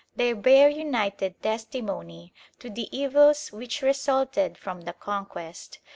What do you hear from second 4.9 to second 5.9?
Conquest.